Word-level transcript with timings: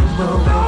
não 0.00 0.67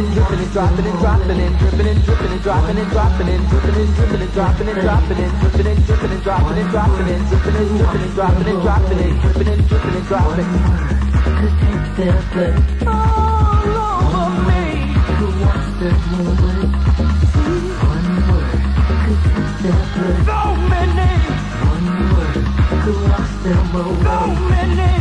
and 0.00 0.14
dripping 0.14 0.40
and 0.40 0.52
dropping 0.52 0.86
and 0.86 0.98
dropping 0.98 1.30
and 1.30 1.58
dripping 1.58 1.88
and 1.88 2.04
dripping 2.04 2.32
and 2.32 2.42
dropping 2.42 2.78
and 2.78 2.90
dropping 2.90 3.28
and 3.28 3.48
dripping 3.50 3.76
and 3.76 3.94
dripping 3.94 4.20
and 4.20 4.32
dropping 4.32 4.68
and 4.68 4.80
dropping 4.80 5.18
and 5.20 5.40
dripping 5.40 5.66
and 5.66 5.86
dripping 5.86 6.10
and 6.10 6.22
dropping 6.24 6.58
and 6.58 6.70
dropping 6.70 7.08
and 7.10 7.28
dripping 7.28 7.56
and 7.56 7.68
dripping 7.76 8.00
and 8.00 8.14
dropping 8.14 8.48
and 8.48 8.62
dropping 8.62 8.98
and 8.98 9.20
dripping 9.20 9.48
and 9.48 9.68
dripping 9.68 9.94
and 9.96 10.06
dropping. 10.08 10.48
Could 11.40 11.54
take 11.60 11.84
their 11.96 12.16
all 12.88 13.66
over 14.00 14.40
me. 14.48 14.64
One 17.84 18.08
word 18.24 18.56
could 19.04 19.20
take 19.26 19.52
their 19.60 19.82
place. 19.92 20.24
So 20.24 20.40
many. 20.72 21.12
One 21.68 21.88
word 22.08 22.40
could 22.84 23.00
watch 23.04 23.32
their 23.44 23.62
moment. 23.74 24.04
So 24.06 24.16
many. 24.48 24.92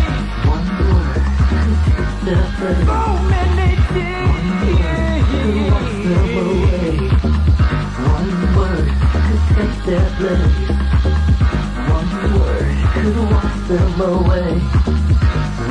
So 2.86 3.00
many. 3.30 3.69
One 9.90 9.98
word 12.40 12.78
could 12.94 13.18
wash 13.32 13.58
them 13.68 14.02
away. 14.02 14.60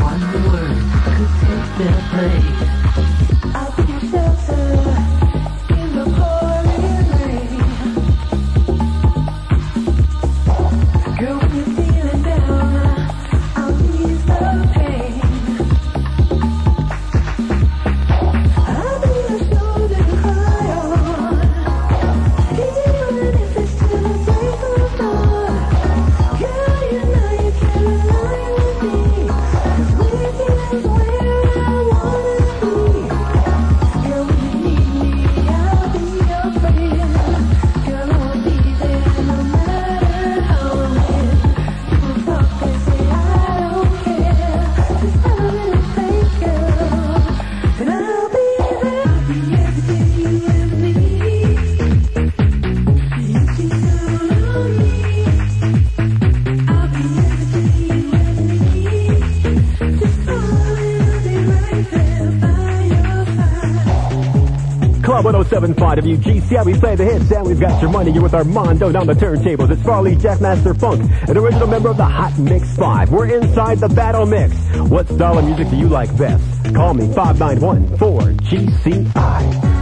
One 0.03 0.25
word 0.49 0.83
could 1.05 1.31
take 1.39 1.69
their 1.79 1.99
place. 2.11 3.88
Club 65.09 65.25
1075 65.25 65.99
WGCI. 66.01 66.67
We 66.67 66.79
play 66.79 66.95
the 66.95 67.05
hits 67.07 67.33
and 67.33 67.47
we've 67.47 67.59
got 67.59 67.81
your 67.81 67.91
money. 67.91 68.11
You're 68.11 68.25
with 68.25 68.35
Armando 68.35 68.93
down 68.93 69.07
the 69.07 69.15
turntables. 69.15 69.71
It's 69.71 69.83
Farley, 69.83 70.15
Jackmaster 70.15 70.79
Funk, 70.79 71.01
an 71.27 71.39
original 71.39 71.67
member 71.67 71.89
of 71.89 71.97
the 71.97 72.05
Hot 72.05 72.39
Mix 72.39 72.77
5. 72.77 73.11
We're 73.11 73.35
inside 73.41 73.79
the 73.79 73.89
battle 73.89 74.27
mix. 74.27 74.55
What 74.91 75.09
style 75.09 75.39
of 75.39 75.47
music 75.47 75.71
do 75.71 75.77
you 75.77 75.89
like 75.89 76.15
best? 76.19 76.45
Call 76.75 76.93
me 76.93 77.11
5914 77.15 78.37
gci 78.37 79.78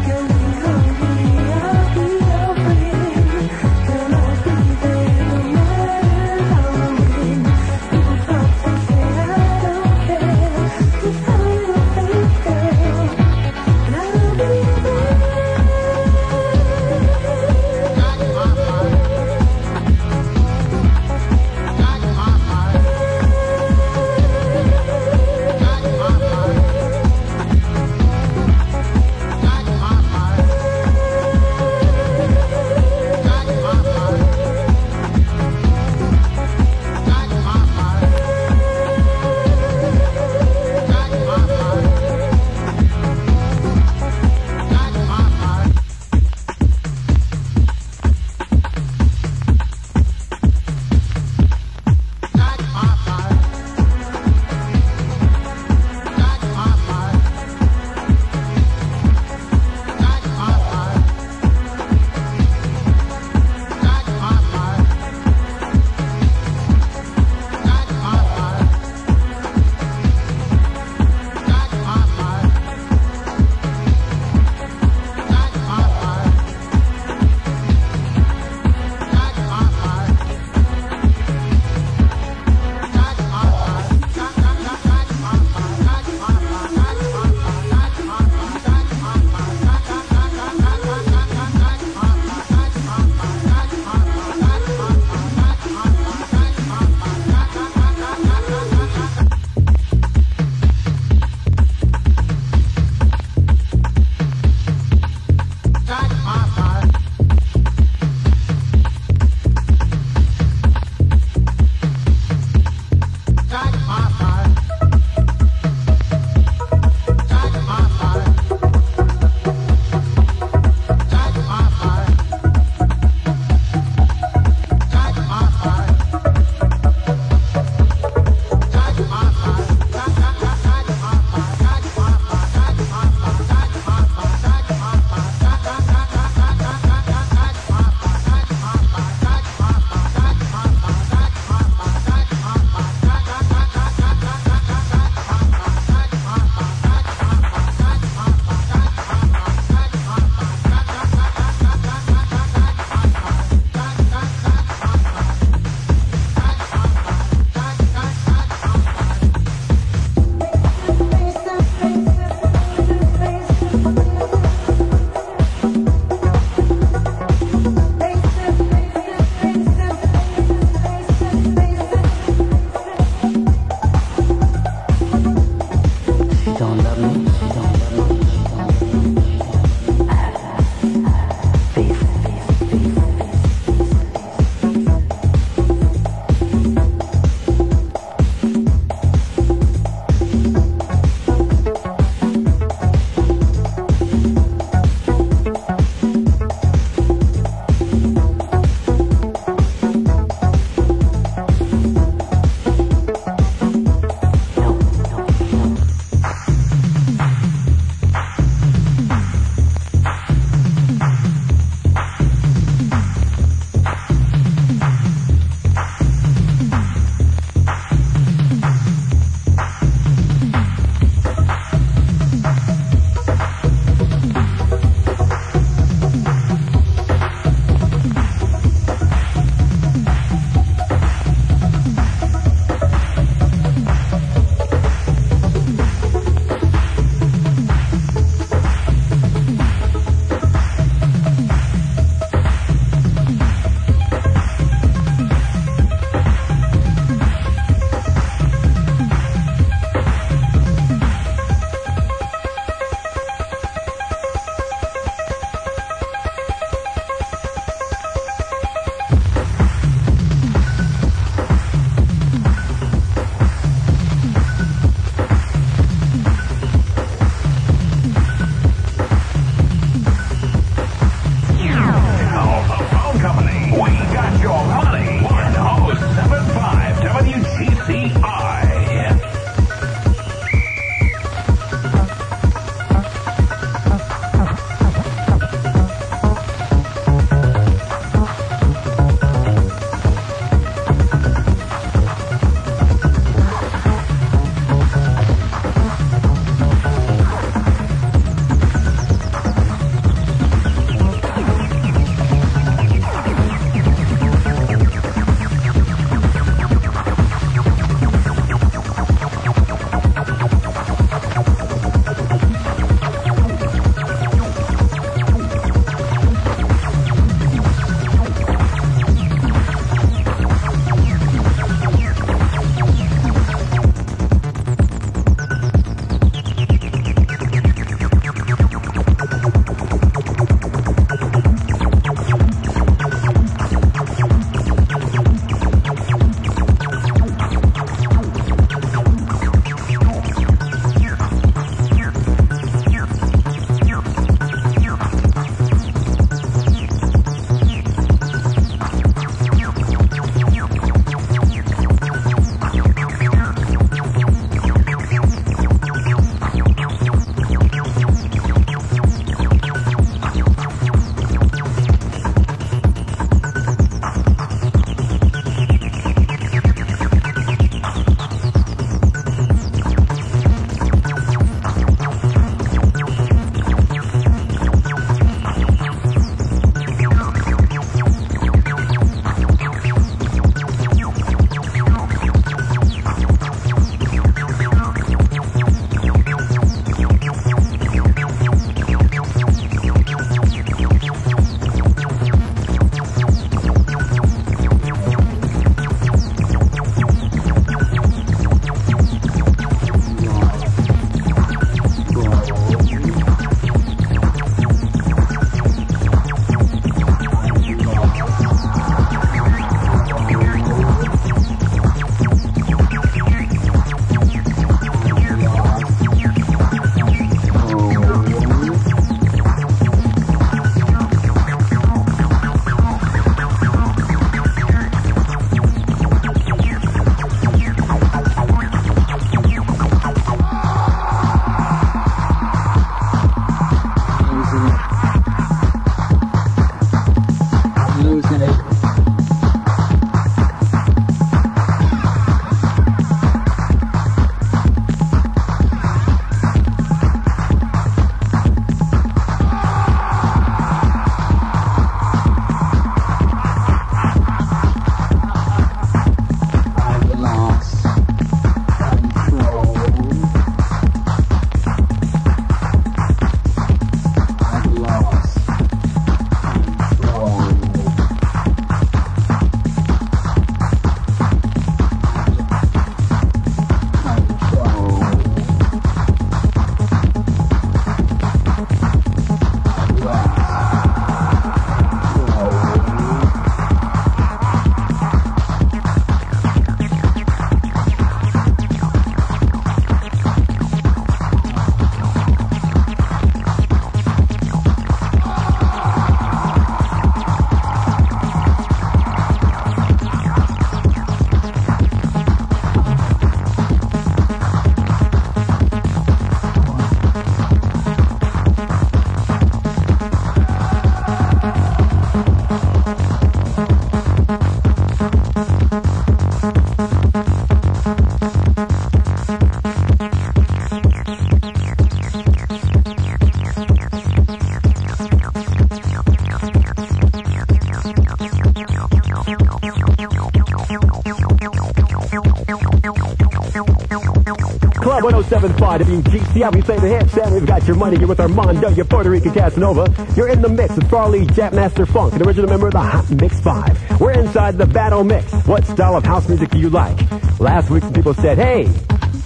Club 535.27 535.43
1075 535.43 535.81
WGCI. 535.83 536.55
We 536.55 536.61
say 536.63 536.79
the 536.79 536.89
hits, 536.89 537.17
and 537.17 537.35
we've 537.35 537.47
got 537.47 537.67
your 537.67 537.75
money. 537.77 537.99
You're 537.99 538.09
with 538.09 538.21
Armando, 538.21 538.69
your 538.71 538.85
Puerto 538.85 539.11
Rican 539.11 539.33
Casanova. 539.33 539.93
You're 540.17 540.29
in 540.29 540.41
the 540.41 540.49
mix 540.49 540.77
with 540.77 540.89
Farley 540.89 541.27
Jackmaster 541.27 541.87
Funk, 541.89 542.15
an 542.15 542.23
original 542.23 542.49
member 542.49 542.69
of 542.69 542.75
the 542.75 542.81
Hot 542.81 543.11
Mix 543.11 543.41
5. 543.41 544.01
We're 544.01 544.13
inside 544.13 544.57
the 544.57 544.67
Battle 544.67 545.03
Mix. 545.03 545.33
What 545.47 545.65
style 545.65 545.97
of 545.97 546.05
house 546.05 546.29
music 546.29 546.51
do 546.51 546.59
you 546.59 546.71
like? 546.71 546.97
Last 547.41 547.71
week, 547.71 547.83
people 547.93 548.15
said, 548.15 548.39
hey, 548.39 548.67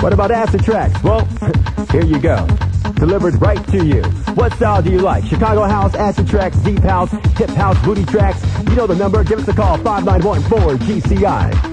what 0.00 0.12
about 0.14 0.30
acid 0.30 0.64
tracks? 0.64 1.02
Well, 1.02 1.24
here 1.90 2.04
you 2.04 2.18
go. 2.18 2.46
Delivered 2.94 3.40
right 3.40 3.66
to 3.68 3.84
you. 3.84 4.02
What 4.34 4.54
style 4.54 4.80
do 4.80 4.90
you 4.90 5.00
like? 5.00 5.24
Chicago 5.24 5.64
house, 5.64 5.94
acid 5.94 6.28
tracks, 6.28 6.56
deep 6.58 6.80
house, 6.80 7.10
hip 7.36 7.50
house, 7.50 7.82
booty 7.84 8.06
tracks? 8.06 8.42
You 8.68 8.74
know 8.74 8.86
the 8.86 8.96
number. 8.96 9.22
Give 9.22 9.38
us 9.38 9.48
a 9.48 9.52
call, 9.52 9.76
5914 9.78 11.00
GCI. 11.02 11.69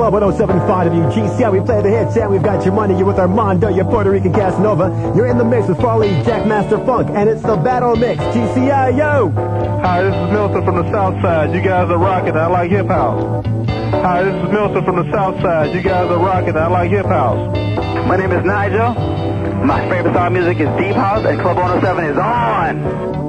Club 0.00 0.14
1075 0.14 0.92
WGCI. 0.92 1.52
We 1.52 1.60
play 1.60 1.82
the 1.82 1.90
hits 1.90 2.16
and 2.16 2.30
we've 2.30 2.42
got 2.42 2.64
your 2.64 2.72
money. 2.72 2.96
You're 2.96 3.04
with 3.04 3.18
Armando, 3.18 3.68
your 3.68 3.84
Puerto 3.84 4.10
Rican 4.10 4.32
Casanova. 4.32 5.12
You're 5.14 5.26
in 5.26 5.36
the 5.36 5.44
mix 5.44 5.68
with 5.68 5.78
Farley 5.78 6.08
Jackmaster 6.24 6.80
Funk, 6.86 7.10
and 7.10 7.28
it's 7.28 7.42
the 7.42 7.56
Battle 7.56 7.94
Mix. 7.96 8.18
GCI, 8.32 8.96
yo! 8.96 9.28
Hi, 9.82 10.02
this 10.02 10.14
is 10.14 10.32
Milton 10.32 10.64
from 10.64 10.76
the 10.76 10.90
South 10.90 11.20
Side. 11.20 11.54
You 11.54 11.60
guys 11.60 11.90
are 11.90 11.98
rocking. 11.98 12.34
I 12.34 12.46
like 12.46 12.70
hip 12.70 12.86
house. 12.86 13.44
Hi, 13.92 14.22
this 14.22 14.34
is 14.42 14.50
Milton 14.50 14.84
from 14.86 15.04
the 15.04 15.12
South 15.12 15.38
Side. 15.42 15.74
You 15.74 15.82
guys 15.82 16.10
are 16.10 16.18
rocking. 16.18 16.56
I 16.56 16.68
like 16.68 16.90
hip 16.90 17.04
house. 17.04 17.54
My 18.08 18.16
name 18.16 18.32
is 18.32 18.42
Nigel. 18.42 18.94
My 19.66 19.86
favorite 19.90 20.12
style 20.12 20.30
music 20.30 20.60
is 20.60 20.68
Deep 20.78 20.96
House, 20.96 21.26
and 21.26 21.38
Club 21.42 21.58
107 21.58 22.04
is 22.06 22.16
on. 22.16 23.19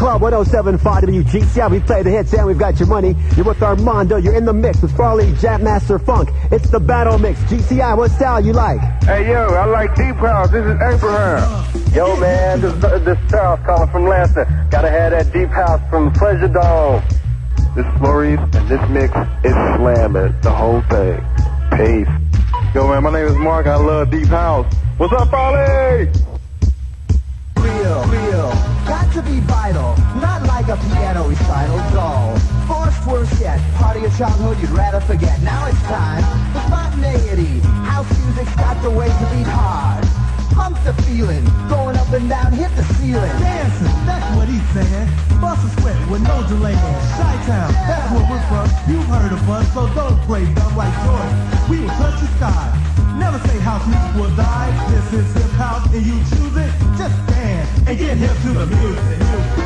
Club 0.00 0.22
1075 0.22 1.02
WGCI. 1.02 1.70
We 1.70 1.80
play 1.80 2.02
the 2.02 2.08
hits 2.08 2.32
and 2.32 2.46
we've 2.46 2.56
got 2.56 2.78
your 2.78 2.88
money. 2.88 3.14
You're 3.36 3.44
with 3.44 3.62
Armando. 3.62 4.16
You're 4.16 4.34
in 4.34 4.46
the 4.46 4.52
mix 4.54 4.80
with 4.80 4.96
Farley 4.96 5.30
Jackmaster 5.32 6.02
Funk. 6.02 6.30
It's 6.50 6.70
the 6.70 6.80
battle 6.80 7.18
mix. 7.18 7.38
GCI, 7.40 7.98
what 7.98 8.10
style 8.10 8.42
you 8.42 8.54
like? 8.54 8.80
Hey, 9.04 9.30
yo, 9.30 9.48
I 9.48 9.66
like 9.66 9.94
Deep 9.94 10.16
House. 10.16 10.50
This 10.50 10.64
is 10.64 10.72
Abraham. 10.80 11.92
Yo, 11.92 12.16
man, 12.16 12.62
this, 12.62 12.72
this 12.80 13.18
is 13.18 13.30
Charles 13.30 13.60
calling 13.66 13.90
from 13.90 14.06
Lancer. 14.06 14.46
Gotta 14.70 14.88
have 14.88 15.10
that 15.10 15.34
Deep 15.34 15.50
House 15.50 15.82
from 15.90 16.10
Pleasure 16.14 16.48
Dome. 16.48 17.02
This 17.76 17.84
is 17.84 18.00
Maurice, 18.00 18.40
and 18.40 18.68
this 18.70 18.88
mix 18.88 19.14
is 19.44 19.52
slamming 19.76 20.34
the 20.40 20.50
whole 20.50 20.80
thing. 20.88 21.22
Peace. 21.76 22.08
Yo, 22.74 22.88
man, 22.88 23.02
my 23.02 23.12
name 23.12 23.26
is 23.26 23.36
Mark. 23.36 23.66
I 23.66 23.76
love 23.76 24.10
Deep 24.10 24.28
House. 24.28 24.74
What's 24.96 25.12
up, 25.12 25.28
Farley? 25.28 26.10
Real, 27.90 28.04
real. 28.04 28.50
Got 28.86 29.12
to 29.14 29.22
be 29.22 29.40
vital. 29.40 29.96
Not 30.20 30.44
like 30.44 30.68
a 30.68 30.76
piano 30.76 31.28
recital, 31.28 31.76
dull. 31.92 32.38
Forced 32.68 33.04
worse 33.04 33.40
yet. 33.40 33.58
Part 33.74 33.96
of 33.96 34.02
your 34.02 34.12
childhood 34.12 34.60
you'd 34.60 34.70
rather 34.70 35.00
forget. 35.00 35.42
Now 35.42 35.66
it's 35.66 35.82
time 35.82 36.22
for 36.52 36.60
spontaneity. 36.68 37.58
House 37.90 38.08
music's 38.24 38.54
got 38.54 38.80
the 38.84 38.90
way 38.90 39.08
to 39.08 39.26
beat 39.34 39.48
hard. 39.48 40.09
Pump 40.60 40.76
the 40.84 40.92
feeling. 41.04 41.42
Going 41.70 41.96
up 41.96 42.12
and 42.12 42.28
down, 42.28 42.52
hit 42.52 42.68
the 42.76 42.84
ceiling. 43.00 43.32
Dancing, 43.40 43.96
that's 44.04 44.36
what 44.36 44.46
he's 44.46 44.68
saying. 44.76 45.08
Bust 45.40 45.64
a 45.64 45.80
sweat 45.80 45.96
with 46.10 46.20
no 46.20 46.46
delay. 46.48 46.74
Chi-town, 47.16 47.72
that's 47.88 48.12
where 48.12 48.26
we're 48.28 48.44
from. 48.52 48.68
You've 48.84 49.08
heard 49.08 49.32
of 49.32 49.48
us, 49.48 49.64
so 49.72 49.88
don't 49.94 50.20
play 50.28 50.44
dumb 50.52 50.76
like 50.76 50.92
Jordan. 51.02 51.32
We 51.70 51.80
will 51.80 51.96
touch 51.96 52.20
the 52.20 52.28
sky. 52.36 52.76
Never 53.16 53.38
say 53.48 53.58
house 53.60 53.86
music 53.88 54.14
will 54.20 54.36
die. 54.36 54.68
This 54.92 55.24
is 55.24 55.32
hip 55.32 55.50
house 55.52 55.86
and 55.94 56.04
you 56.04 56.18
choose 56.28 56.54
it. 56.54 56.70
Just 57.00 57.16
dance 57.32 57.88
and 57.88 57.98
get 57.98 58.18
hip 58.18 58.36
to 58.44 58.52
the 58.52 58.66
music. 58.66 59.59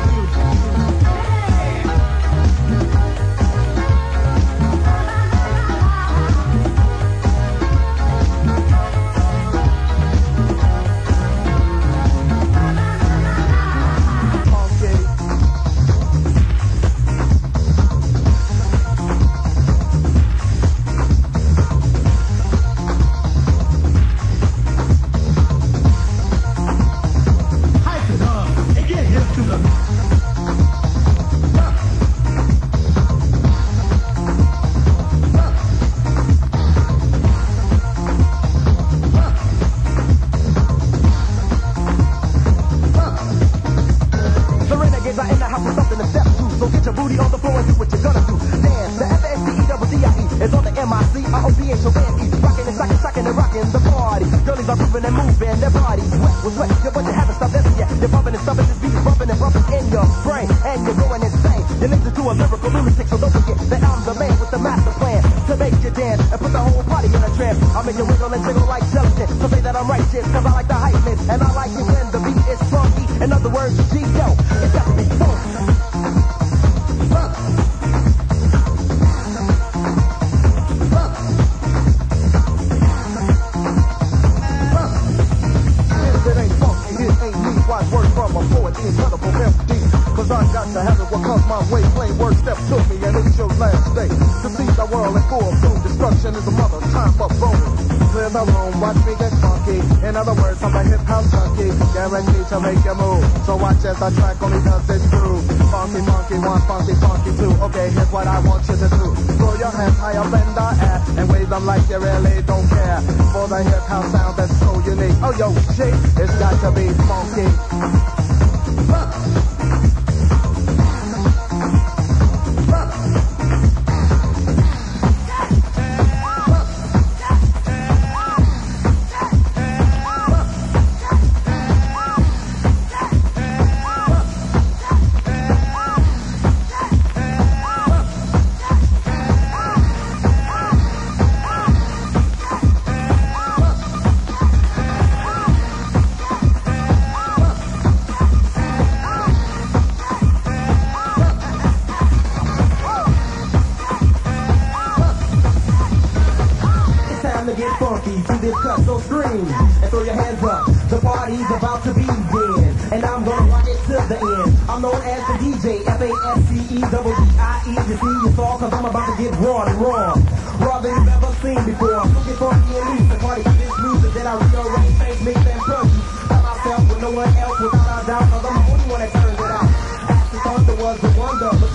Make 67.85 67.97
you 67.97 68.05
wiggle 68.05 68.33
and 68.33 68.43
jiggle 68.43 68.54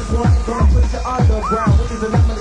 this 0.00 0.10
one 0.12 0.42
gonna 0.46 0.72
put 0.72 0.92
you 0.92 0.98
underground, 1.04 1.78
which 1.78 1.90
is 1.90 2.02
enough 2.02 2.39